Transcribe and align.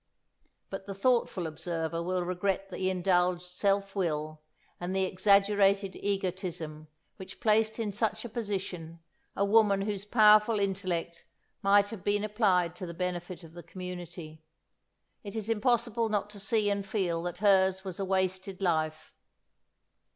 But 0.71 0.87
the 0.87 0.95
thoughtful 0.95 1.45
observer 1.45 2.01
will 2.01 2.25
regret 2.25 2.69
the 2.71 2.89
indulged 2.89 3.43
self 3.43 3.95
will 3.95 4.41
and 4.79 4.95
the 4.95 5.03
exaggerated 5.05 5.95
egotism 5.95 6.87
which 7.17 7.39
placed 7.39 7.77
in 7.77 7.91
such 7.91 8.25
a 8.25 8.29
position 8.29 8.99
a 9.35 9.45
woman 9.45 9.81
whose 9.83 10.03
powerful 10.03 10.59
intellect 10.59 11.25
might 11.61 11.89
have 11.89 12.03
been 12.03 12.23
applied 12.23 12.75
to 12.77 12.87
the 12.87 12.95
benefit 12.95 13.43
of 13.43 13.53
the 13.53 13.61
community. 13.61 14.43
It 15.23 15.35
is 15.35 15.49
impossible 15.49 16.09
not 16.09 16.31
to 16.31 16.39
see 16.39 16.71
and 16.71 16.83
feel 16.83 17.21
that 17.21 17.37
hers 17.37 17.83
was 17.85 17.99
a 17.99 18.03
wasted 18.05 18.59
life. 18.59 19.13